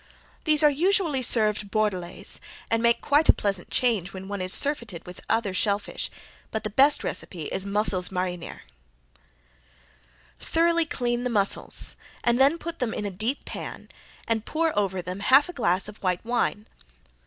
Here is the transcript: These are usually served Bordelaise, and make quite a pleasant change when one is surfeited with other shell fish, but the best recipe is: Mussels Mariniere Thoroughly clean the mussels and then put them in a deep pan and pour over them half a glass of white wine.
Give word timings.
These 0.45 0.63
are 0.63 0.69
usually 0.71 1.21
served 1.21 1.69
Bordelaise, 1.69 2.39
and 2.71 2.81
make 2.81 3.01
quite 3.01 3.29
a 3.29 3.33
pleasant 3.33 3.69
change 3.69 4.13
when 4.13 4.27
one 4.27 4.41
is 4.41 4.51
surfeited 4.51 5.05
with 5.05 5.21
other 5.29 5.53
shell 5.53 5.77
fish, 5.77 6.09
but 6.49 6.63
the 6.63 6.71
best 6.71 7.03
recipe 7.03 7.43
is: 7.49 7.67
Mussels 7.67 8.09
Mariniere 8.11 8.63
Thoroughly 10.39 10.87
clean 10.87 11.23
the 11.23 11.29
mussels 11.29 11.95
and 12.23 12.39
then 12.41 12.57
put 12.57 12.79
them 12.79 12.95
in 12.95 13.05
a 13.05 13.11
deep 13.11 13.45
pan 13.45 13.89
and 14.27 14.43
pour 14.43 14.73
over 14.75 15.03
them 15.03 15.19
half 15.19 15.49
a 15.49 15.53
glass 15.53 15.87
of 15.87 16.01
white 16.01 16.25
wine. 16.25 16.65